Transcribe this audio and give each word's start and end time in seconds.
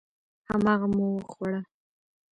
هماغه 0.49 0.87
مو 0.95 1.05
وخوړه. 1.15 1.61